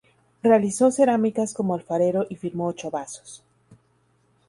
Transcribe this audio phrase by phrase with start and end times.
[0.41, 3.43] Realizó cerámicas como alfarero y firmó ocho vasos.